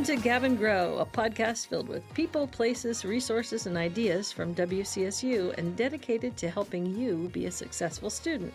[0.00, 4.54] Welcome to Gab and Grow, a podcast filled with people, places, resources, and ideas from
[4.54, 8.54] WCSU and dedicated to helping you be a successful student.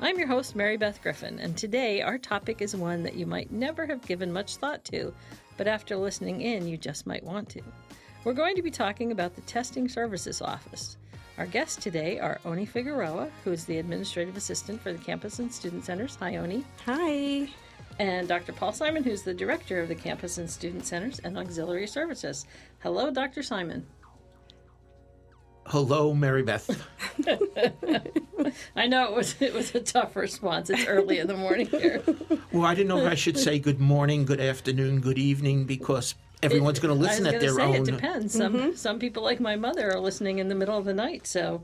[0.00, 3.52] I'm your host, Mary Beth Griffin, and today our topic is one that you might
[3.52, 5.12] never have given much thought to,
[5.58, 7.60] but after listening in, you just might want to.
[8.24, 10.96] We're going to be talking about the Testing Services Office.
[11.36, 15.52] Our guests today are Oni Figueroa, who is the Administrative Assistant for the Campus and
[15.52, 16.16] Student Centers.
[16.16, 16.64] Hi, Oni.
[16.86, 17.50] Hi.
[17.98, 18.52] And Dr.
[18.52, 22.46] Paul Simon, who's the Director of the Campus and Student Centers and Auxiliary Services.
[22.80, 23.42] Hello, Dr.
[23.42, 23.86] Simon.
[25.66, 26.68] Hello, Mary Beth.
[28.76, 30.70] I know it was it was a tough response.
[30.70, 32.02] It's early in the morning here.
[32.52, 36.14] Well, I didn't know if I should say good morning, good afternoon, good evening because
[36.42, 37.88] everyone's going to listen I was at their gonna say, own.
[37.88, 38.34] It depends.
[38.34, 38.72] Some mm-hmm.
[38.74, 41.62] some people like my mother are listening in the middle of the night, so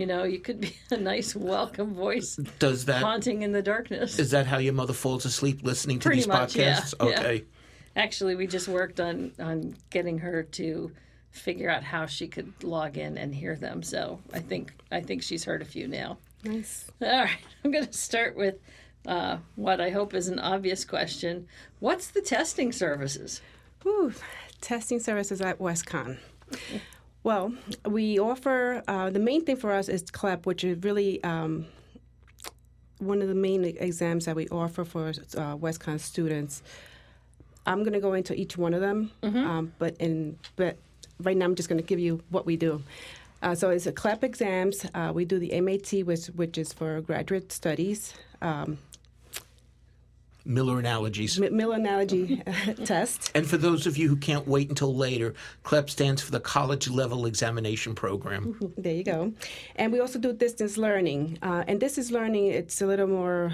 [0.00, 4.18] you know you could be a nice welcome voice Does that haunting in the darkness.
[4.18, 6.94] is that how your mother falls asleep listening to Pretty these much, podcasts?
[6.98, 7.06] yeah.
[7.06, 7.44] Okay.
[7.96, 10.90] Actually, we just worked on on getting her to
[11.32, 13.82] figure out how she could log in and hear them.
[13.82, 16.16] So I think I think she's heard a few now.
[16.44, 16.86] Nice.
[17.02, 18.54] All right, I'm going to start with
[19.06, 21.46] uh, what I hope is an obvious question.
[21.80, 23.42] What's the testing services?
[23.82, 24.14] Whew.
[24.62, 26.18] Testing services at WestConn.
[27.22, 27.52] Well,
[27.86, 31.66] we offer uh, the main thing for us is CLEP, which is really um,
[32.98, 36.62] one of the main exams that we offer for uh, WestConn students.
[37.66, 39.10] I'm going to go into each one of them,
[39.46, 40.78] um, but in but
[41.22, 42.82] right now I'm just going to give you what we do.
[43.42, 44.86] Uh, so it's a CLEP exams.
[44.94, 48.14] Uh, we do the MAT, which which is for graduate studies.
[48.40, 48.78] Um,
[50.50, 51.38] Miller analogies.
[51.38, 52.42] Mi- Mill analogy
[52.84, 53.30] test.
[53.34, 56.88] And for those of you who can't wait until later, CLEP stands for the College
[56.90, 58.58] Level Examination Program.
[58.76, 59.32] There you go.
[59.76, 61.38] And we also do distance learning.
[61.42, 63.52] Uh, and distance learning, it's a little more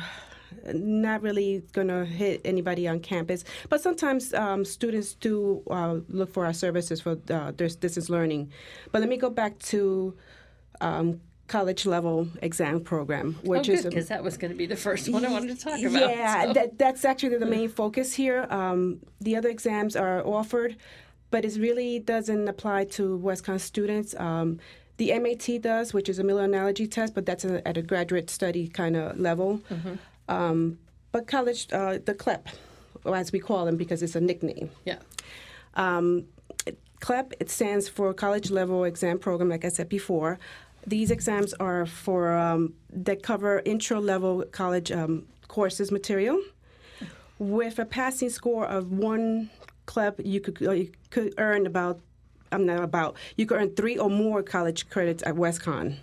[0.72, 6.32] not really going to hit anybody on campus, but sometimes um, students do uh, look
[6.32, 8.50] for our services for uh, their distance learning.
[8.90, 10.16] But let me go back to
[10.80, 14.66] um, college level exam program, Oh, which good, is because that was going to be
[14.66, 16.10] the first one I wanted to talk about.
[16.10, 18.46] yeah, so- that, that's actually the main focus here.
[18.50, 20.76] Um, the other exams are offered,
[21.30, 24.14] but it really doesn't apply to WestConn students.
[24.18, 24.58] Um,
[24.96, 28.28] the MAT does, which is a Miller analogy test, but that's a, at a graduate
[28.30, 29.60] study kind of level.
[29.70, 29.94] Mm-hmm.
[30.28, 30.78] Um,
[31.12, 32.48] but college, uh, the CLEP,
[33.04, 34.70] as we call them, because it's a nickname.
[34.84, 34.98] yeah.
[35.74, 36.24] Um,
[37.00, 40.38] CLEP, it stands for College Level Exam Program, like I said before.
[40.86, 46.40] These exams are for um, that cover intro level college um, courses material.
[47.38, 49.50] With a passing score of one
[49.86, 52.00] CLEP, you could uh, you could earn about
[52.52, 55.96] I'm not about you could earn three or more college credits at WestConn.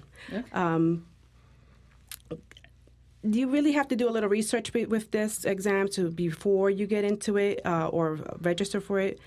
[0.53, 1.05] Um,
[3.23, 6.85] you really have to do a little research with, with this exam to before you
[6.85, 9.19] get into it uh, or register for it.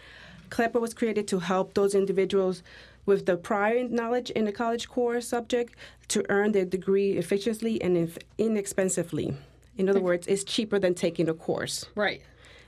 [0.50, 2.62] CLEPA was created to help those individuals
[3.06, 5.74] with the prior knowledge in the college core subject
[6.08, 9.34] to earn their degree efficiently and inexpensively.
[9.78, 11.86] In other words, it's cheaper than taking a course.
[11.94, 12.22] Right.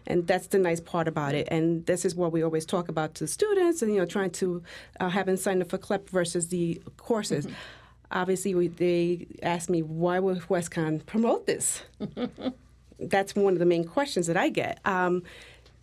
[0.06, 1.48] And that's the nice part about it.
[1.50, 4.62] And this is what we always talk about to students and, you know, trying to
[5.00, 7.46] uh, have them sign up for CLEP versus the courses.
[8.10, 11.82] Obviously, we, they asked me, why would WestConn promote this?
[12.98, 14.80] that's one of the main questions that I get.
[14.84, 15.22] Um,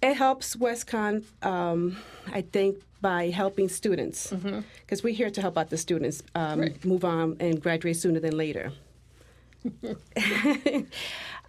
[0.01, 1.97] it helps WestConn, um,
[2.31, 4.31] I think, by helping students
[4.81, 6.85] because we're here to help out the students um, Right.
[6.85, 8.71] move on and graduate sooner than later.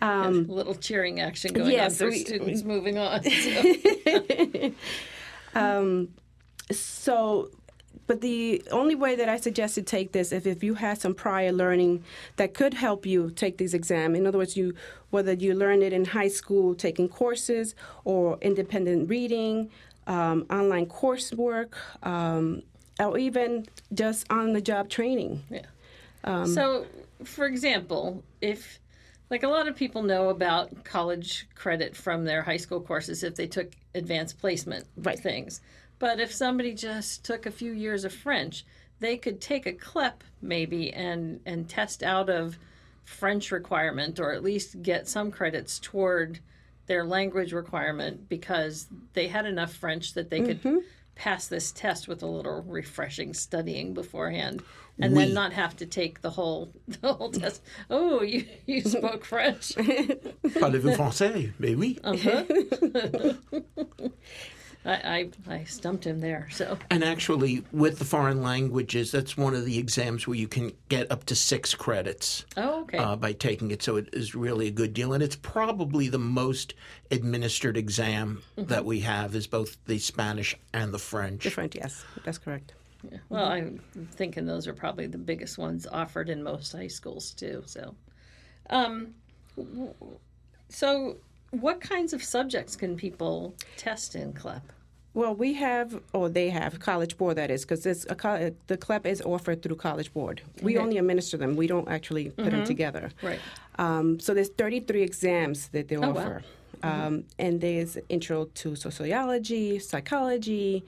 [0.01, 3.23] a little cheering action going yes, on for we- students moving on.
[3.25, 4.73] so.
[6.73, 7.51] So,
[8.07, 11.15] but the only way that I suggest you take this if, if you had some
[11.15, 12.05] prior learning
[12.37, 14.15] that could help you take this exam.
[14.15, 14.75] In other words, you
[15.11, 17.75] whether you learned it in high school taking courses
[18.05, 19.71] or independent reading,
[20.07, 22.63] um, online coursework, um,
[23.01, 25.43] or even just on the job training.
[25.51, 26.45] Yeah.
[26.45, 26.87] so,
[27.25, 28.79] for example, if
[29.31, 33.35] like a lot of people know about college credit from their high school courses if
[33.35, 35.19] they took advanced placement Right.
[35.19, 35.61] things.
[35.99, 38.65] But if somebody just took a few years of French,
[39.01, 42.59] they could take a CLEP maybe and and test out of
[43.05, 46.41] French requirement or at least get some credits toward
[46.87, 50.83] their language requirement because they had enough French that they could
[51.15, 54.63] pass this test with a little refreshing studying beforehand
[54.99, 57.63] and then not have to take the whole the whole test.
[57.91, 59.75] Oh, you you spoke French.
[59.75, 61.53] Parlez-vous français?
[61.59, 61.99] Mais oui.
[62.05, 62.45] Uh-huh.
[64.87, 66.49] I, I, I stumped him there.
[66.53, 70.73] So And actually, with the foreign languages, that's one of the exams where you can
[70.89, 73.83] get up to six credits oh okay uh, by taking it.
[73.83, 76.75] So it is really a good deal, and it's probably the most
[77.11, 81.43] administered exam that we have is both the Spanish and the French.
[81.43, 82.75] Different, yes, that's correct.
[83.29, 83.81] well I'm
[84.13, 87.63] thinking those are probably the biggest ones offered in most high schools too.
[87.67, 87.95] So,
[88.71, 89.15] um,
[90.69, 91.17] so
[91.51, 94.63] what kinds of subjects can people test in CLEP?
[95.17, 99.23] Well, we have, or they have, College Board that is, because co- the CLEP is
[99.23, 100.43] offered through College Board.
[100.61, 100.83] We Okay.
[100.85, 101.57] only administer them.
[101.57, 103.09] We don't actually put them together.
[103.23, 103.39] Right.
[103.79, 106.11] Um, so there's 33 exams that they wow.
[106.11, 106.43] offer,
[106.83, 110.85] um, and there's intro to sociology, psychology,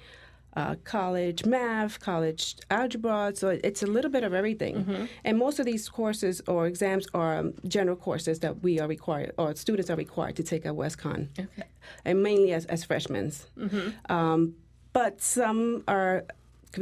[0.56, 3.33] uh, college math, college algebra.
[3.35, 5.09] So it's a little bit of everything.
[5.25, 9.33] And most of these courses or exams are um, general courses that we are required,
[9.39, 11.69] or students are required to take at WestConn, Okay.
[12.05, 13.31] and mainly as, as freshmen.
[14.09, 14.55] Um,
[14.93, 16.25] but some are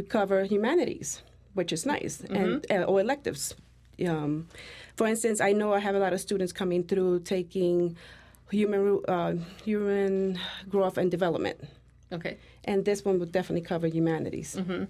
[0.08, 1.22] cover humanities,
[1.54, 3.54] which is nice, and uh, or electives.
[4.06, 4.48] Um,
[4.96, 7.96] for instance, I know I have a lot of students coming through taking
[8.50, 9.34] human uh,
[9.64, 10.38] human
[10.68, 11.58] growth and development,
[12.12, 12.36] Okay.
[12.64, 14.56] and this one would definitely cover humanities.
[14.56, 14.84] Mm-hmm.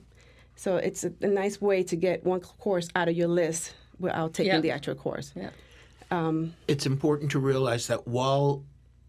[0.57, 4.35] So it's a, a nice way to get one course out of your list without
[4.35, 4.61] taking Yeah.
[4.61, 5.33] the actual course.
[5.35, 5.51] Yeah.
[6.11, 8.65] Um, it's important to realize that while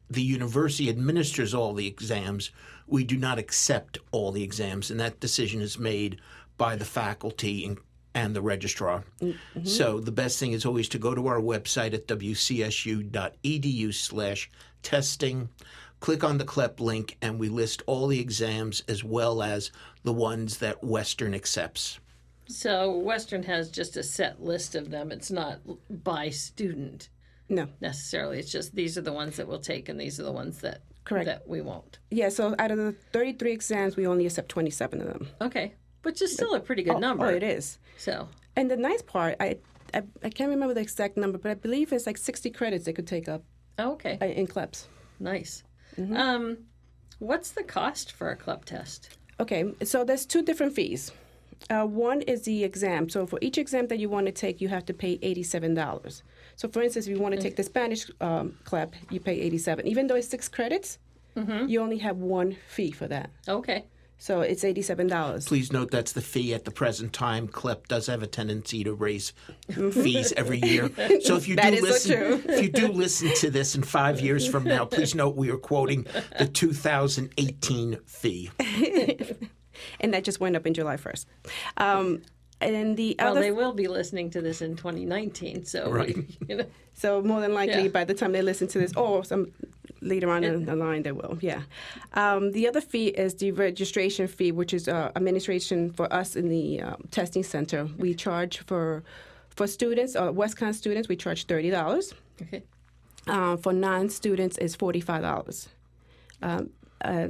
[0.09, 2.51] the university administers all the exams,
[2.87, 6.19] we do not accept all the exams, and that decision is made
[6.57, 7.77] by the faculty and,
[8.15, 9.03] and the registrar.
[9.21, 9.65] Mm-hmm.
[9.65, 14.49] So the best thing is always to go to our website at wcsu.edu slash
[14.81, 15.49] testing,
[15.99, 19.71] click on the CLEP link, and we list all the exams as well as
[20.03, 21.99] the ones that Western accepts.
[22.47, 25.11] So Western has just a set list of them.
[25.11, 25.59] It's not
[25.89, 27.09] by student
[27.49, 28.39] No, necessarily.
[28.39, 30.81] It's just these are the ones that we'll take and these are the ones that
[31.03, 31.25] Correct.
[31.25, 31.99] that we won't.
[32.09, 32.29] yeah.
[32.29, 35.27] So out of the 33 exams, we only accept 27 of them.
[35.41, 35.73] Okay.
[36.03, 37.25] Which is still a pretty good oh, number.
[37.25, 37.79] Oh, it is.
[37.97, 39.57] So And the nice part, I,
[39.93, 42.93] I I can't remember the exact number, but I believe it's like 60 credits they
[42.93, 43.43] could take up
[43.77, 44.17] oh, okay.
[44.37, 44.85] in CLEPs.
[45.19, 45.63] Nice.
[45.97, 46.15] Mm-hmm.
[46.15, 46.57] Um
[47.19, 49.17] what's the cost for a CLEP test?
[49.39, 51.11] Okay, so there's two different fees.
[51.69, 53.09] Uh, one is the exam.
[53.09, 56.23] So for each exam that you want to take, you have to pay eighty-seven dollars.
[56.55, 59.87] So for instance, if you want to take the Spanish um, CLEP, you pay eighty-seven.
[59.87, 60.99] Even though it's six credits,
[61.67, 63.29] you only have one fee for that.
[63.47, 63.85] Okay.
[64.19, 65.45] So it's eighty-seven dollars.
[65.47, 67.47] Please note that's the fee at the present time.
[67.47, 69.31] CLEP does have a tendency to raise
[69.69, 70.89] fees every year.
[71.21, 71.85] So if you do That is so
[72.15, 75.51] listen, if you do listen to this in five years from now, please note we
[75.51, 76.07] are quoting
[76.39, 78.49] the 2018 fee.
[79.99, 81.27] and that just went up in July first.
[81.77, 82.21] Um,
[82.59, 86.17] and the Well, other, they will be listening to this in 2019, so Right.
[86.47, 87.89] you know, so more than likely Yeah.
[87.89, 89.51] by the time they listen to this, or some
[90.01, 91.37] later on in the line they will.
[91.41, 91.61] Yeah.
[92.13, 96.49] Um, the other fee is the registration fee, which is uh, administration for us in
[96.49, 97.87] the um, testing center.
[97.97, 99.03] We charge for
[99.49, 102.13] for students, uh, WestConn students, we charge thirty dollars.
[102.41, 102.63] okay.
[103.27, 105.67] Uh, for non-students, is forty-five dollars.
[106.41, 106.69] Um,
[107.03, 107.27] uh,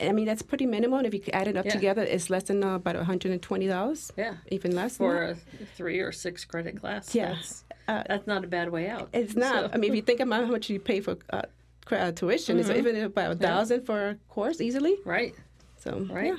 [0.00, 0.98] I mean that's pretty minimal.
[0.98, 1.72] And if you add it up Yeah.
[1.72, 4.10] together, it's less than uh, about one hundred and twenty dollars.
[4.16, 4.34] Yeah.
[4.50, 4.96] even less.
[4.96, 5.36] For a
[5.76, 7.14] three or six credit class.
[7.14, 7.34] Yeah.
[7.34, 9.08] That's, Uh, that's not a bad way out.
[9.12, 9.64] It's not.
[9.64, 11.42] So- I mean, if you think about how much you pay for uh,
[11.90, 14.96] uh, tuition, it's even about a thousand for a course easily.
[15.04, 15.34] right.
[15.78, 16.26] So Right.
[16.28, 16.36] yeah.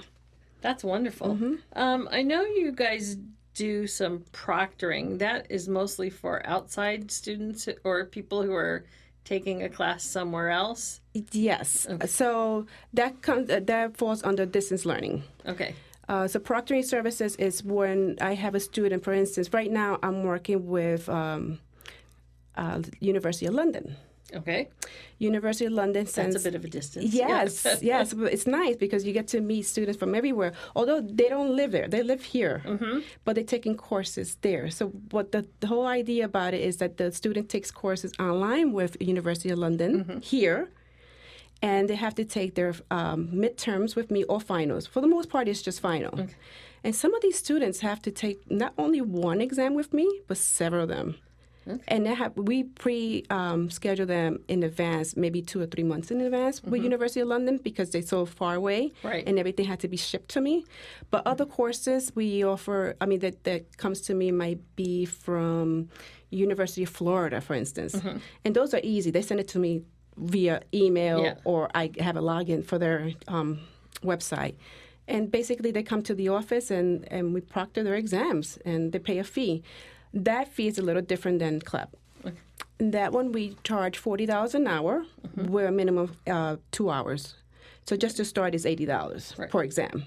[0.61, 1.35] That's wonderful.
[1.35, 1.55] Mm-hmm.
[1.75, 3.17] Um, I know you guys
[3.53, 5.19] do some proctoring.
[5.19, 8.85] That is mostly for outside students or people who are
[9.23, 11.01] taking a class somewhere else.
[11.31, 11.87] Yes.
[12.07, 15.23] So that comes uh, that falls under distance learning.
[15.47, 15.75] Okay.
[16.07, 20.23] Uh, so proctoring services is when I have a student, for instance, right now I'm
[20.23, 21.59] working with um,
[22.55, 23.95] uh, University of London.
[24.33, 24.69] Okay.
[25.19, 27.13] University of London sends That's a bit of a distance.
[27.13, 27.75] Yes, Yeah.
[27.81, 30.53] yes, but it's nice because you get to meet students from everywhere.
[30.75, 32.99] Although they don't live there, they live here, Mm-hmm.
[33.23, 34.69] but they're taking courses there.
[34.71, 38.73] So what the, the whole idea about it is that the student takes courses online
[38.73, 40.19] with University of London Mm-hmm.
[40.19, 40.69] here,
[41.61, 44.85] and they have to take their um, midterms with me or finals.
[44.87, 46.27] For the most part, it's just final.
[46.83, 50.37] And some of these students have to take not only one exam with me, but
[50.37, 51.15] several of them.
[51.87, 56.11] And they have, we pre um, schedule them in advance, maybe two or three months
[56.11, 59.23] in advance with University of London because they're so far away, Right.
[59.27, 60.65] and everything had to be shipped to me.
[61.09, 65.89] But other courses we offer, I mean, that, that comes to me might be from
[66.29, 67.93] University of Florida, for instance,
[68.43, 69.09] and those are easy.
[69.11, 69.81] They send it to me
[70.17, 71.35] via email Yeah.
[71.45, 73.59] or I have a login for their um,
[74.03, 74.55] website.
[75.07, 78.97] And basically, they come to the office and, and we proctor their exams and they
[78.99, 79.61] pay a fee.
[80.15, 81.95] That fee is a little different than CLEP.
[82.79, 85.05] In that one, we charge $40 an hour
[85.35, 87.35] with a minimum of uh, two hours.
[87.85, 89.49] So just to start is eighty dollars Right.
[89.49, 90.03] per exam.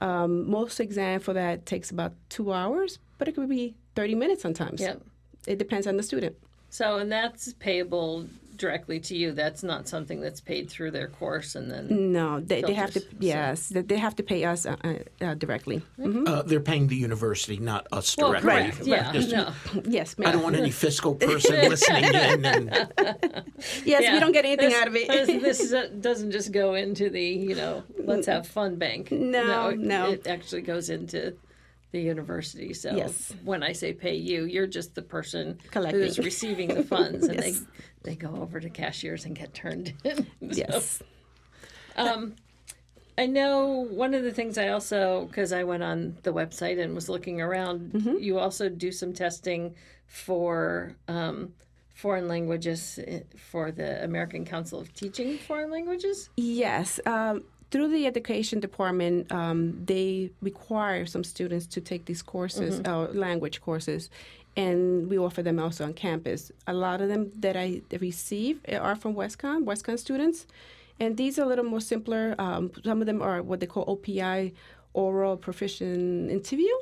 [0.00, 4.42] Um, most exam for that takes about two hours, but it could be thirty minutes
[4.42, 4.80] sometimes.
[4.80, 5.02] Yep.
[5.46, 6.36] It depends on the student.
[6.68, 8.26] So, and that's payable
[8.56, 9.32] directly to you.
[9.32, 12.12] That's not something that's paid through their course and then.
[12.12, 13.00] No, they, they have to.
[13.00, 14.94] Filters, so- Yes, they- they have to pay us uh, uh,
[15.24, 15.82] uh, directly.
[16.02, 18.50] Uh, they're paying the university, not us Well, directly.
[18.50, 18.80] correct.
[18.86, 19.12] Yeah.
[19.12, 19.52] Just- No.
[19.88, 22.44] Yes, I don't want any fiscal person listening in.
[22.44, 22.88] And,
[23.84, 24.14] Yes, Yeah.
[24.14, 25.08] we don't get anything This- out of it.
[25.08, 29.10] This, this is a- doesn't just go into the, you know, let's have fun bank.
[29.12, 30.10] No, it, no.
[30.12, 31.34] It actually goes into
[31.92, 32.74] the university.
[32.74, 33.32] So Yes.
[33.44, 36.00] when I say pay you, you're just the person Collecting.
[36.00, 37.60] who's receiving the funds, and Yes.
[38.02, 40.26] they they go over to cashiers and get turned in.
[40.52, 41.02] So, yes.
[43.18, 46.94] I know one of the things I also, because I went on the website and
[46.94, 48.16] was looking around, Mm-hmm.
[48.18, 49.74] you also do some testing
[50.06, 51.54] for um,
[51.94, 56.28] foreign languages eh, for the American Council of Teaching Foreign Languages.
[56.36, 57.00] Yes.
[57.06, 63.08] Um, through the education department, um, they require some students to take these courses, uh,
[63.12, 64.08] language courses,
[64.56, 66.52] and we offer them also on campus.
[66.66, 70.46] A lot of them that I receive are from WestConn, WestConn students,
[71.00, 72.34] and these are a little more simpler.
[72.38, 74.52] Um, some of them are what they call OPI,
[74.94, 76.74] oral proficient interview.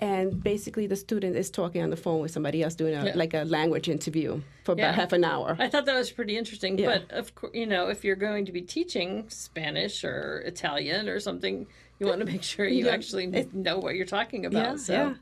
[0.00, 3.12] And basically, the student is talking on the phone with somebody else doing a, Yeah.
[3.16, 4.84] like a language interview for Yeah.
[4.90, 5.56] about half an hour.
[5.58, 6.78] I thought that was pretty interesting.
[6.78, 6.98] Yeah.
[6.98, 11.18] But of course, you know, if you're going to be teaching Spanish or Italian or
[11.18, 11.66] something,
[11.98, 12.92] you want to make sure you Yeah.
[12.92, 14.62] actually know what you're talking about.
[14.72, 15.14] Yeah, so yeah.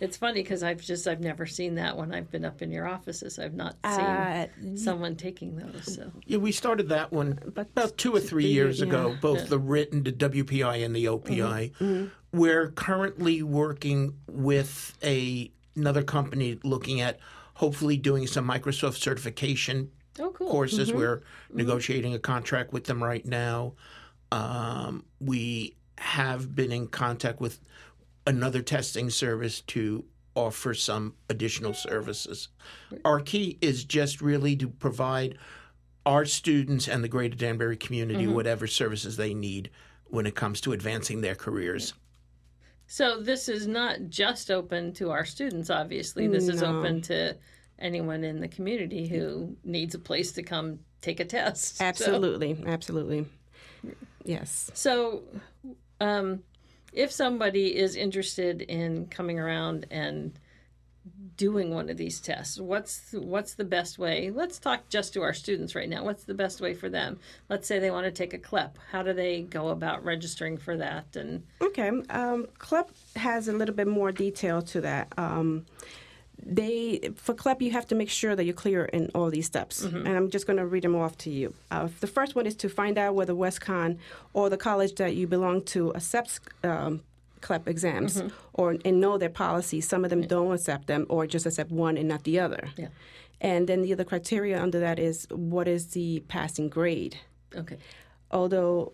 [0.00, 2.88] it's funny because I've just I've never seen that when I've been up in your
[2.88, 3.38] offices.
[3.38, 5.94] I've not seen Uh, someone taking those.
[5.94, 9.16] So yeah, we started that one about two or three three years years, ago, yeah.
[9.20, 12.10] both the written, the WPI, and the OPI.
[12.36, 17.18] We're currently working with a, another company looking at
[17.54, 19.90] hopefully doing some Microsoft certification
[20.20, 20.50] oh, cool.
[20.50, 20.90] courses.
[20.90, 20.98] Mm-hmm.
[20.98, 21.56] We're mm-hmm.
[21.56, 23.72] negotiating a contract with them right now.
[24.30, 27.58] Um, we have been in contact with
[28.26, 32.48] another testing service to offer some additional services.
[33.02, 35.38] Our key is just really to provide
[36.04, 38.34] our students and the greater Danbury community mm-hmm.
[38.34, 39.70] whatever services they need
[40.04, 41.94] when it comes to advancing their careers.
[42.86, 45.70] So this is not just open to our students.
[45.70, 47.36] Obviously, this is open to
[47.78, 51.76] anyone in the community who needs a place to come take a test.
[51.78, 53.26] So- Absolutely, absolutely.
[54.24, 54.70] Yes.
[54.74, 55.22] So,
[56.00, 56.42] um,
[56.92, 60.32] if somebody is interested in coming around and
[61.36, 64.30] doing one of these tests, what's what's the best way?
[64.30, 66.04] Let's talk just to our students right now.
[66.04, 67.18] What's the best way for them?
[67.48, 68.78] Let's say they want to take a CLEP.
[68.90, 71.16] How do they go about registering for that?
[71.16, 71.88] And Okay.
[72.10, 75.12] Um, CLEP has a little bit more detail to that.
[75.18, 75.66] Um,
[76.44, 79.82] they for CLEP you have to make sure that you're clear in all these steps,
[79.82, 81.54] and I'm just going to read them off to you.
[81.70, 83.98] Uh, the first one is to find out whether WestConn
[84.34, 86.38] or the college that you belong to accepts.
[86.62, 87.02] Um,
[87.46, 88.22] CLEP exams,
[88.54, 89.86] or and know their policies.
[89.88, 92.70] Some of them don't accept them, or just accept one and not the other.
[92.76, 92.88] Yeah.
[93.40, 97.14] And then the other criteria under that is what is the passing grade.
[97.54, 97.78] okay,
[98.30, 98.92] although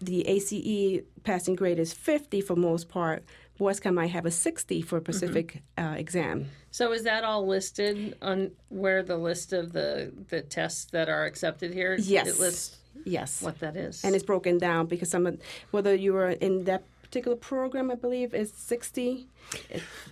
[0.00, 3.24] the ACE passing grade is 50 for most part,
[3.60, 6.46] WestConn might have a 60 for a Pacific uh, exam.
[6.70, 11.24] so is that all listed on where the list of the the tests that are
[11.30, 11.96] accepted here?
[11.98, 12.26] Yes.
[12.28, 13.42] it lists Yes.
[13.42, 14.04] what that is.
[14.04, 15.38] And it's broken down because some of,
[15.70, 19.28] whether you are in that particular program, I believe, is 60.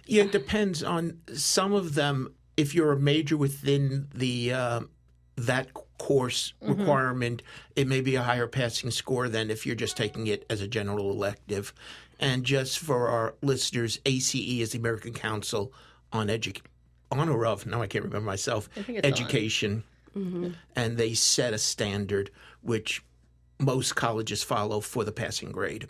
[0.06, 2.34] Yeah, it depends on some of them.
[2.56, 4.80] If you're a major within the uh,
[5.36, 7.42] that course requirement,
[7.74, 10.68] it may be a higher passing score than if you're just taking it as a
[10.68, 11.74] general elective.
[12.20, 15.72] And just for our listeners, ACE is the American Council
[16.12, 16.60] on Edu-
[17.10, 19.12] on or of now I can't remember myself think it's on.
[19.12, 19.84] education,
[20.76, 22.30] and they set a standard
[22.62, 23.02] which
[23.58, 25.88] most colleges follow for the passing grade.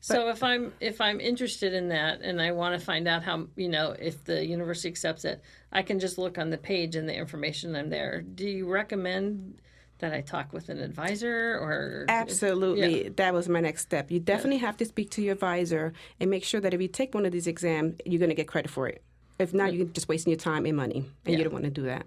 [0.00, 3.46] So if I'm if I'm interested in that and I want to find out how
[3.56, 5.42] you know if the university accepts it,
[5.72, 8.22] I can just look on the page and the information I'm there.
[8.22, 9.60] Do you recommend
[9.98, 13.10] that I talk with an advisor or Absolutely.
[13.10, 14.10] That was my next step.
[14.10, 17.14] You definitely have to speak to your advisor and make sure that if you take
[17.14, 19.02] one of these exams, you're going to get credit for it.
[19.38, 21.38] If not, you're just wasting your time and money, and Yeah.
[21.38, 22.06] you don't want to do that.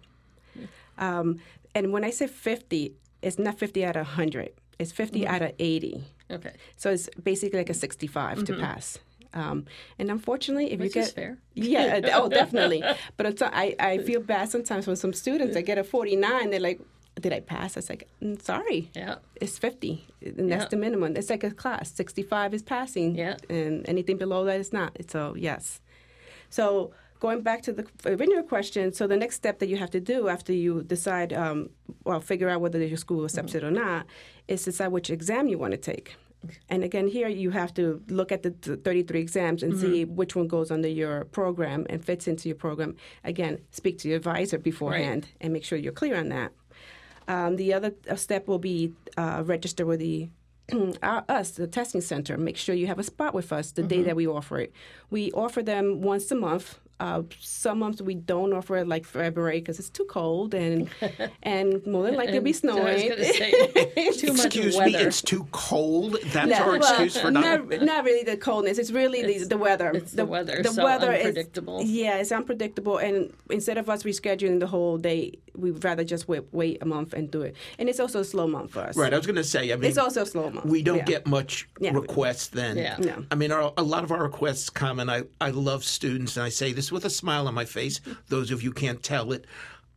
[0.97, 1.39] Um,
[1.73, 4.51] and when I say 50, it's not 50 out of 100.
[4.79, 5.33] It's 50 Mm-hmm.
[5.33, 6.03] out of 80.
[6.31, 8.97] Okay, So it's basically like a 65 to pass.
[9.35, 9.65] Um,
[9.99, 10.81] and unfortunately, if Mm-hmm.
[10.83, 11.37] which you is get fair.
[11.53, 12.83] yeah, oh, definitely.
[13.17, 16.59] But it's, I, I feel bad sometimes when some students I get a 49, they're
[16.59, 16.79] like,
[17.19, 19.15] "Did I pass?" I was like, mm, "Sorry, Yeah.
[19.41, 20.69] it's 50, and that's Yeah.
[20.69, 21.15] the minimum.
[21.15, 21.91] It's like a class.
[21.93, 23.37] 65 is passing, Yeah.
[23.49, 24.97] and anything below that is not.
[25.09, 25.81] So yes.
[26.49, 30.01] So going back to the original question, so the next step that you have to
[30.01, 31.69] do after you decide, um,
[32.03, 34.05] well, figure out whether your school accepts it or not,
[34.49, 36.17] is decide which exam you want to take.
[36.67, 40.49] And again, here you have to look at the 33 exams and see which one
[40.49, 42.97] goes under your program and fits into your program.
[43.23, 46.51] Again, speak to your advisor beforehand and make sure you're clear on that.
[47.29, 50.27] Um, the other uh, step will be uh, register with the
[51.03, 52.37] our, us, the testing center.
[52.37, 54.73] Make sure you have a spot with us the day that we offer it.
[55.09, 56.79] We offer them once a month.
[56.99, 60.89] Uh, some months we don't offer it, like February, because it's too cold and
[61.43, 63.09] and more than likely it'll be I was snowing.
[63.09, 64.89] going say too much Excuse weather.
[64.91, 66.17] me, it's too cold.
[66.27, 67.67] That's No, our well, excuse for not.
[67.69, 68.77] not, not really the coldness.
[68.77, 69.91] It's really the, the weather.
[69.91, 71.81] it's the weather, so is- unpredictable.
[71.83, 72.97] yeah, it's unpredictable.
[72.99, 77.13] And instead of us rescheduling the whole day, we'd rather just wait, wait a month
[77.13, 77.55] and do it.
[77.77, 78.97] And it's also a slow month for us.
[78.97, 79.71] Right, I was going to say.
[79.71, 80.65] I mean, It's also a slow month.
[80.65, 81.03] we don't Yeah.
[81.05, 81.91] get much Yeah.
[81.93, 82.77] requests then.
[82.77, 82.97] Yeah.
[82.99, 83.25] No.
[83.31, 86.43] I mean, our, a lot of our requests come, and I, I love students, and
[86.43, 88.01] I say this with a smile on my face.
[88.29, 89.45] Those of you can't tell it.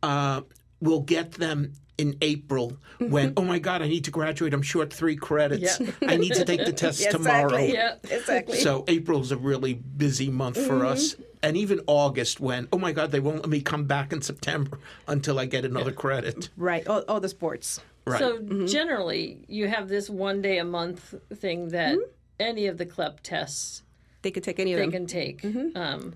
[0.03, 0.41] Uh,
[0.79, 4.53] we'll get them in April when, oh my God, I need to graduate.
[4.53, 5.79] I'm short three credits.
[5.79, 5.91] Yeah.
[6.07, 7.57] I need to take the test Yeah, tomorrow.
[7.57, 7.95] Yeah.
[8.11, 8.59] Exactly.
[8.59, 11.15] So April's a really busy month for us.
[11.43, 14.79] And even August when, oh my God, they won't let me come back in September
[15.07, 16.49] until I get another credit.
[16.57, 16.87] right.
[16.87, 17.79] All, all the sports.
[18.05, 18.19] Right.
[18.19, 18.65] So mm-hmm.
[18.67, 22.09] generally, you have this one day a month thing that mm-hmm.
[22.39, 23.83] any of the CLEP tests
[24.21, 24.91] They could take any of they them.
[24.91, 25.77] can take mm-hmm.
[25.77, 26.13] um,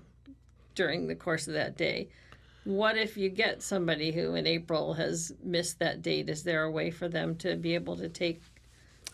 [0.74, 2.08] during the course of that day.
[2.64, 6.28] What if you get somebody who in April has missed that date?
[6.28, 8.40] Is there a way for them to be able to take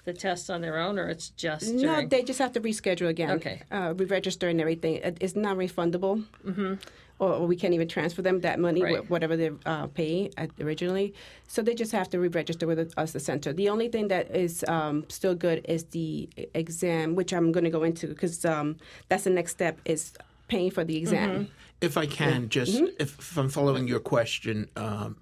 [0.08, 2.08] the test on their own, or it's just No, during?
[2.08, 3.30] they just have to reschedule again.
[3.32, 3.62] Okay.
[3.70, 4.94] Uh, re-register and everything.
[5.08, 6.24] It- It's non-refundable.
[6.46, 6.74] Mm-hmm.
[7.20, 9.10] Or, or we can't even transfer them that money, Right.
[9.10, 11.14] whatever they uh, pay originally.
[11.48, 13.52] So they just have to re-register with us, the center.
[13.52, 17.70] The only thing that is um, still good is the exam, which I'm going to
[17.78, 18.76] go into because um,
[19.08, 20.12] that's the next step is
[20.46, 21.48] paying for the exam.
[21.80, 22.74] If I can, just
[23.04, 25.16] if, if I'm following your question, um,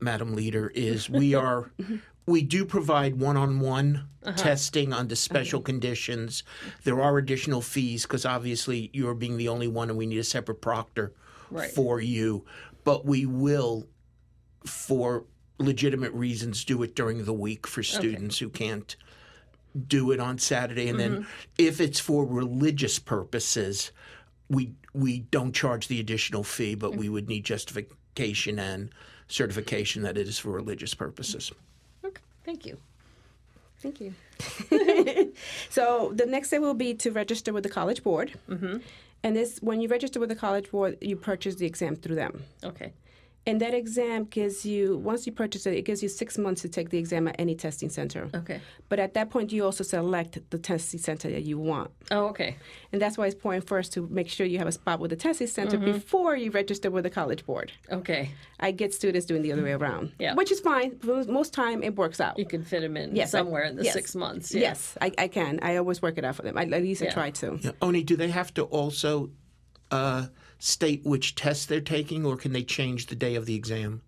[0.00, 1.70] Madam Leader, is we are
[2.26, 4.36] we do provide one-on-one uh-huh.
[4.36, 5.16] testing under uh-huh.
[5.16, 6.42] special conditions.
[6.84, 10.24] There are additional fees because obviously you're being the only one, and we need a
[10.24, 11.12] separate proctor
[11.50, 11.70] Right.
[11.70, 12.44] for you.
[12.84, 13.86] But we will,
[14.64, 15.24] for
[15.58, 18.94] legitimate reasons, do it during the week for students who can't
[19.86, 21.30] do it on Saturday, and then mm-hmm.
[21.58, 23.92] if it's for religious purposes,
[24.48, 27.14] we we don't charge the additional fee, but we mm-hmm.
[27.14, 28.90] would need justification and
[29.28, 31.52] certification that it is for religious purposes.
[32.50, 32.78] Thank you.
[33.78, 34.12] Thank you.
[35.70, 38.32] so the next step will be to register with the College Board.
[38.48, 38.78] Mm-hmm.
[39.22, 42.42] And this, when you register with the College Board, you purchase the exam through them.
[42.64, 42.92] Okay,
[43.46, 46.68] And that exam gives you, once you purchase it, it gives you six months to
[46.68, 48.28] take the exam at any testing center.
[48.34, 48.60] okay.
[48.90, 51.90] But at that point, you also select the testing center that you want.
[52.10, 52.56] Oh, okay.
[52.92, 55.16] And that's why it's important first to make sure you have a spot with the
[55.16, 57.72] testing center before you register with the College Board.
[57.90, 58.30] Okay.
[58.60, 60.34] I get students doing the other way around, Yeah.
[60.34, 60.98] which is fine.
[61.02, 62.38] Most time, it works out.
[62.38, 63.94] You can fit them in Yes, I- somewhere in the yes.
[63.94, 64.54] six months.
[64.54, 64.60] Yeah.
[64.60, 65.60] Yes, I, I can.
[65.62, 66.58] I always work it out for them.
[66.58, 67.58] I, at least I try to.
[67.62, 67.70] Yeah.
[67.80, 69.30] Oni, do they have to also
[69.90, 70.26] uh,
[70.64, 74.02] state which test they're taking, or can they change the day of the exam?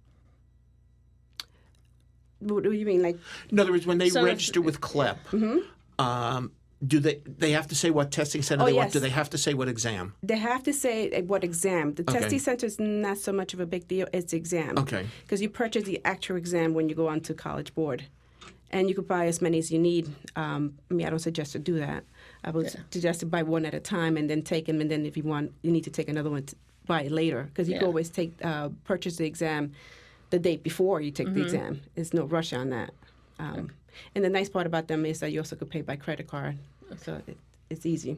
[2.41, 3.03] What do you mean?
[3.03, 3.19] Like,
[3.51, 5.19] In other words, when they So if- register with CLEP,
[5.99, 6.53] um,
[6.85, 8.87] do they they have to say what testing center Oh, they want?
[8.87, 8.93] yes.
[8.95, 10.15] Do they have to say what exam?
[10.23, 11.95] they have to say uh, what exam.
[11.95, 12.19] The Okay.
[12.21, 14.07] testing center is not so much of a big deal.
[14.13, 14.77] It's the exam.
[14.79, 15.07] Okay.
[15.23, 18.05] Because you purchase the actual exam when you go onto College Board.
[18.75, 20.09] And you could buy as many as you need.
[20.35, 22.05] Um, I mean, I don't suggest to do that.
[22.45, 24.81] I would suggest to buy one at a time and then take them.
[24.81, 27.45] And then if you want, you need to take another one to buy it later.
[27.45, 27.81] Because you Yeah.
[27.81, 29.73] can always take uh, purchase the exam
[30.31, 31.39] the day before you take Mm-hmm.
[31.39, 31.81] the exam.
[31.95, 32.91] There's no rush on that.
[33.39, 33.71] Um,
[34.15, 36.57] And the nice part about them is that you also could pay by credit card.
[37.05, 37.37] So it,
[37.71, 38.17] it's easy.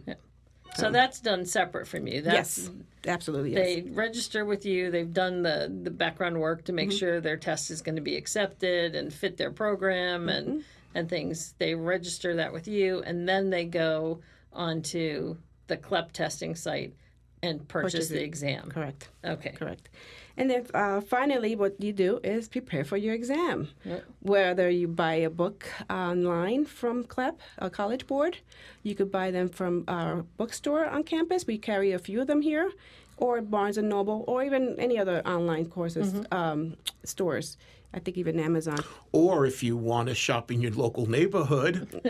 [0.76, 2.22] So that's done separate from you.
[2.22, 2.70] That's, yes,
[3.06, 3.52] absolutely.
[3.52, 3.64] Yes.
[3.66, 4.90] They register with you.
[4.90, 6.96] They've done the, the background work to make Mm-hmm.
[6.98, 10.50] sure their test is going to be accepted and fit their program Mm-hmm.
[10.50, 10.64] and
[11.08, 11.54] things.
[11.58, 14.20] They register that with you, and then they go
[14.52, 16.94] onto the CLEP testing site
[17.42, 18.70] and purchase, Purchase the exam.
[18.70, 19.08] Correct.
[19.24, 19.50] Okay.
[19.50, 19.90] Correct.
[20.36, 23.68] And then uh, finally, what you do is prepare for your exam.
[23.84, 24.04] Yep.
[24.20, 28.38] Whether you buy a book online from CLEP, a college board,
[28.82, 31.46] you could buy them from our bookstore on campus.
[31.46, 32.72] We carry a few of them here,
[33.16, 37.56] or Barnes and Noble, or even any other online courses um, stores.
[37.92, 38.78] I think even Amazon.
[39.12, 42.02] Or if you want to shop in your local neighborhood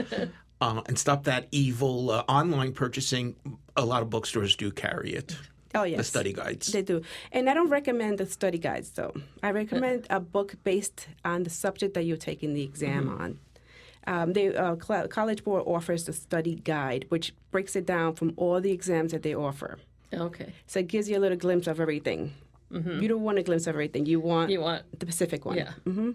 [0.61, 3.37] uh, and stop that evil uh, online purchasing,
[3.77, 5.37] a lot of bookstores do carry it.
[5.75, 6.73] Oh yes, The study guides.
[6.73, 7.03] They do.
[7.33, 9.13] And I don't recommend the study guides, though.
[9.43, 13.39] I recommend a book based on the subject that you're taking the exam on.
[14.07, 18.35] Um, the uh, Cl- College Board offers a study guide, which breaks it down from
[18.37, 19.79] all the exams that they offer.
[20.21, 20.53] Okay.
[20.67, 22.33] So it gives you a little glimpse of everything.
[22.71, 24.05] You don't want a glimpse of everything.
[24.07, 24.53] You want Mm-hmm.
[24.53, 25.57] You want, the Pacific one.
[25.57, 25.73] yeah.
[25.87, 26.11] Mm-hmm.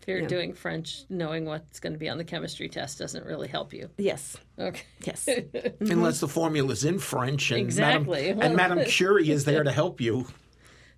[0.00, 3.48] If you're doing French, knowing what's going to be on the chemistry test doesn't really
[3.48, 3.90] help you.
[3.98, 4.36] Yes.
[4.58, 4.82] Okay.
[5.04, 5.28] Yes.
[5.80, 8.28] Unless the formula's in French and Exactly.
[8.32, 10.26] Madame, and Madame Curie is there to help you.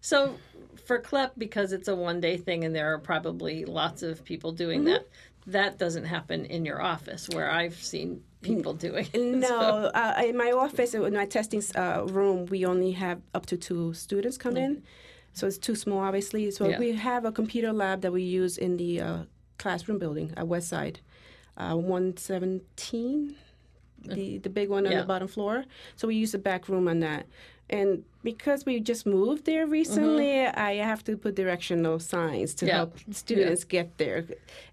[0.02, 0.36] So
[0.84, 4.52] for CLEP, because it's a one day thing and there are probably lots of people
[4.52, 4.88] doing Mm-hmm.
[4.90, 5.08] that,
[5.46, 9.20] that doesn't happen in your office where I've seen people doing it.
[9.20, 13.56] No, uh, in my office, in my testing uh, room, we only have up to
[13.56, 14.82] two students come in.
[15.32, 16.50] So it's too small, obviously.
[16.50, 16.78] So Yeah.
[16.78, 19.18] we have a computer lab that we use in the uh,
[19.58, 21.00] classroom building at West Side,
[21.56, 23.36] uh, 117,
[24.04, 25.00] the, the big one on Yeah.
[25.00, 25.64] the bottom floor.
[25.96, 27.26] So we use the back room on that.
[27.70, 32.68] And because we just moved there recently, I have to put directional signs to Mm-hmm.
[32.68, 32.76] Yeah.
[32.76, 34.24] help students get there.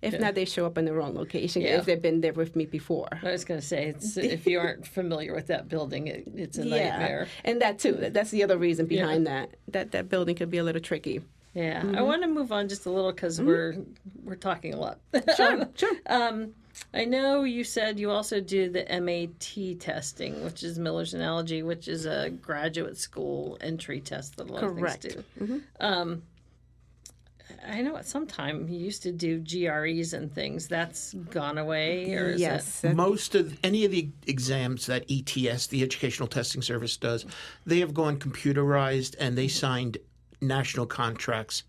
[0.01, 1.77] If not, they show up in the wrong location Yeah.
[1.77, 3.07] if they've been there with me before.
[3.23, 6.57] I was going to say, it's, if you aren't familiar with that building, it, it's
[6.57, 7.27] a nightmare.
[7.45, 7.93] and that too.
[7.93, 9.47] That's the other reason behind that.
[9.69, 11.21] That that building could be a little tricky.
[11.53, 11.95] Yeah, Mm-hmm.
[11.97, 13.77] I want to move on just a little because we're
[14.23, 14.97] we're talking a lot.
[15.37, 15.97] Sure, sure.
[16.93, 21.87] I know you said you also do the MAT testing, which is Miller's Analogy, which
[21.87, 25.05] is a graduate school entry test that a lot Correct.
[25.05, 25.61] of things do.
[25.79, 26.23] Um,
[27.67, 30.67] I know at some time you used to do GREs and things.
[30.67, 32.81] That's gone away, or is yes.
[32.81, 37.25] that- Most of any of the exams that ETS, the Educational Testing Service, does,
[37.65, 39.97] they have gone computerized and they signed
[40.41, 41.63] national contracts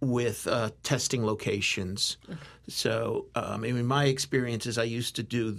[0.00, 2.16] with uh, testing locations.
[2.68, 5.56] So, um, in my experience experiences, I used to do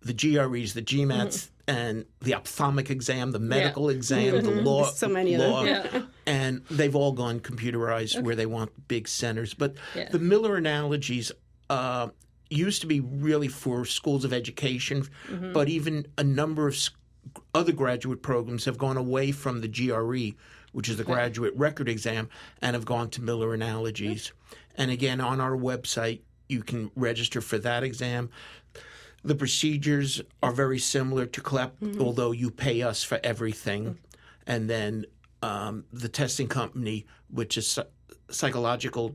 [0.00, 4.84] the GREs, the GMATs, and the ophthalmic exam, the medical exam, the law.
[4.86, 5.66] so many of them.
[5.66, 6.02] Yeah.
[6.26, 9.54] And they've all gone computerized where they want big centers.
[9.54, 10.08] But Yeah.
[10.10, 11.30] the Miller analogies
[11.70, 12.08] uh,
[12.50, 15.08] used to be really for schools of education,
[15.52, 16.76] but even a number of
[17.54, 20.34] other graduate programs have gone away from the GRE,
[20.72, 22.28] which is the graduate record exam,
[22.60, 24.32] and have gone to Miller analogies.
[24.76, 28.30] And again, on our website, you can register for that exam.
[29.24, 33.98] The procedures are very similar to CLEP, although you pay us for everything.
[34.46, 35.06] And then
[35.42, 37.84] um, the testing company, which is psy-
[38.30, 39.14] psychological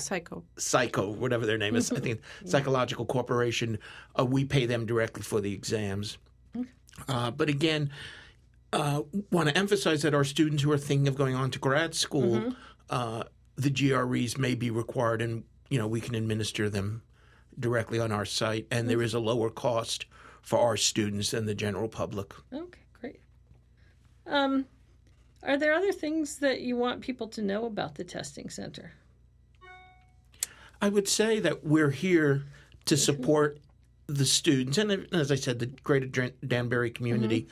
[0.00, 0.42] Psycho.
[0.56, 3.78] Psycho, whatever their name is, I think Psychological Corporation,
[4.18, 6.16] uh, we pay them directly for the exams.
[7.06, 7.90] Uh, but again,
[8.74, 11.94] uh, want to emphasize that our students who are thinking of going on to grad
[11.94, 12.54] school,
[12.90, 13.24] uh,
[13.56, 17.02] the GREs may be required, and you know we can administer them
[17.58, 20.06] directly on our site, and there is a lower cost
[20.42, 22.34] for our students than the general public.
[22.52, 23.20] Okay, great.
[24.26, 24.66] Um,
[25.42, 28.92] are there other things that you want people to know about the testing center?
[30.82, 32.44] I would say that we're here
[32.86, 33.58] to support
[34.06, 37.48] the students, and as I said, the greater Danbury community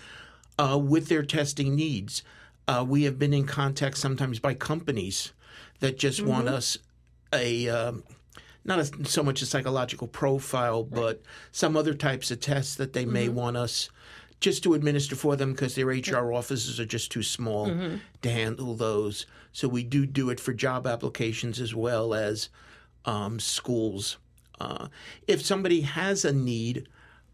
[0.59, 2.23] uh, with their testing needs.
[2.69, 5.33] Uh, we have been in contact sometimes by companies
[5.81, 6.79] that just want us
[7.33, 8.05] a um,
[8.65, 13.05] not a, so much a psychological profile, but some other types of tests that they
[13.05, 13.91] may want us
[14.38, 17.67] just to administer for them because their HR offices are just too small
[18.23, 19.27] to handle those.
[19.53, 22.49] So we do do it for job applications as well as
[23.05, 24.19] um, schools.
[24.61, 24.88] Uh,
[25.27, 26.87] if somebody has a need,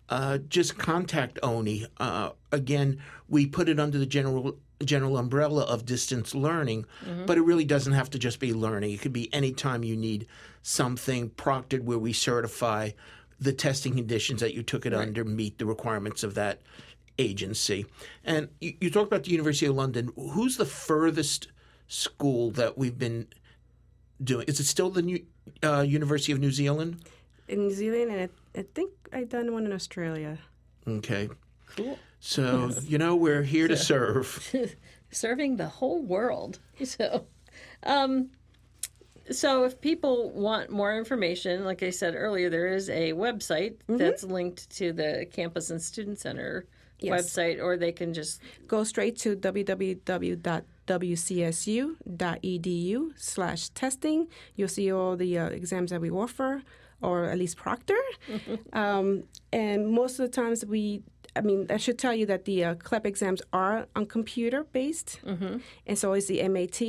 [0.08, 1.86] uh, just contact ONI.
[1.98, 6.86] Uh, again, we put it under the general general umbrella of distance learning,
[7.26, 8.92] but it really doesn't have to just be learning.
[8.92, 10.26] It could be any time you need
[10.62, 12.90] something proctored where we certify
[13.40, 16.60] the testing conditions that you took it under meet the requirements of that
[17.18, 17.86] agency.
[18.24, 20.10] And you, you talk about the University of London.
[20.16, 21.48] Who's the furthest
[21.88, 23.26] school that we've been
[24.22, 24.46] doing?
[24.46, 25.24] Is it still the New,
[25.62, 27.02] uh, University of New Zealand?
[27.48, 28.28] In New Zealand, and I,
[28.60, 30.38] I think I done one in Australia.
[30.86, 31.28] Okay.
[31.76, 31.98] Cool.
[32.20, 34.54] So, you know, we're here to serve.
[35.10, 36.58] Serving the whole world.
[36.84, 37.26] So,
[37.82, 38.30] um,
[39.32, 44.22] so if people want more information, like I said earlier, there is a website that's
[44.22, 46.66] linked to the campus and student center
[47.00, 47.32] Yes.
[47.32, 50.38] website, or they can just Go straight to www.wcsu.edu
[53.16, 54.28] slash testing.
[54.56, 56.62] You'll see all the uh, exams that we offer,
[57.02, 57.98] or at least proctor.
[58.72, 61.02] um, and most of the times we,
[61.36, 65.20] I mean, I should tell you that the uh, CLEP exams are on computer based,
[65.24, 66.80] and so is the MAT.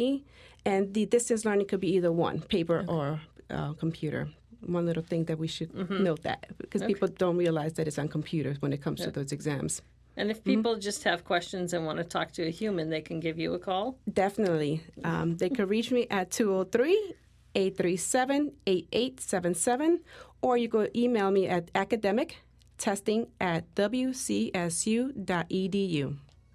[0.66, 4.28] And the distance learning could be either one, paper or uh, computer.
[4.66, 8.10] One little thing that we should note that because people don't realize that it's on
[8.10, 9.82] computers when it comes to those exams.
[10.18, 13.22] And if people just have questions and want to talk to a human, they can
[13.22, 13.98] give you a call.
[14.12, 14.84] Definitely.
[15.06, 17.14] Um, they can reach me at 203
[17.56, 20.00] 837 8877,
[20.42, 22.38] or you can email me at academic
[22.78, 24.56] testing at wcsu.edu.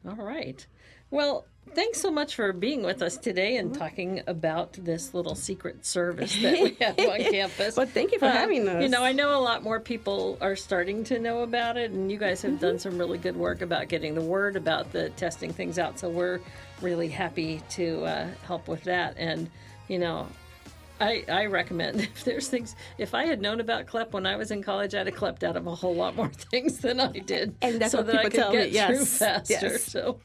[0.08, 0.66] All right.
[1.10, 5.84] Well, thanks so much for being with us today and talking about this little secret
[5.86, 7.76] service that we have on campus.
[7.76, 8.82] Well, thank you for Uh, having us.
[8.82, 12.10] You know, I know a lot more people are starting to know about it, and
[12.10, 12.60] you guys have Mm-hmm.
[12.60, 15.98] done some really good work about getting the word about the testing things out.
[15.98, 16.40] So we're
[16.82, 19.14] really happy to uh, help with that.
[19.16, 19.48] And,
[19.88, 20.26] you know,
[21.00, 24.50] I, I recommend if there's things if I had known about CLEP when I was
[24.50, 27.54] in college, I'd have CLEPed out of a whole lot more things than I did,
[27.62, 29.52] And that's so what that I could tell get me, yes, through faster.
[29.54, 29.62] yes.
[29.64, 29.90] Mm-hmm.
[29.90, 30.20] So,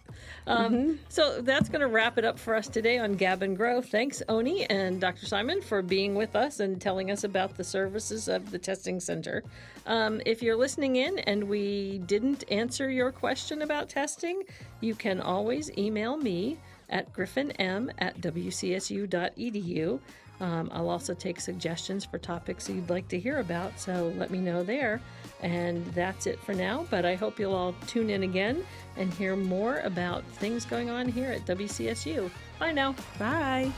[0.48, 3.82] um, so that's going to wrap it up for us today on Gab and Grow.
[3.82, 5.26] Thanks, Oni and Dr.
[5.26, 9.44] Simon, for being with us and telling us about the services of the testing center.
[9.86, 14.44] Um, if you're listening in and we didn't answer your question about testing,
[14.82, 16.58] you can always email me
[16.90, 20.00] at griffinm at wcsu.edu.
[20.40, 24.40] Um, I'll also take suggestions for topics you'd like to hear about, so let me
[24.40, 25.02] know there.
[25.42, 28.66] And that's it for now, but I hope you'll all tune in again
[28.98, 32.30] and hear more about things going on here at WCSU.
[32.60, 32.96] Bye now.
[33.18, 33.72] Bye.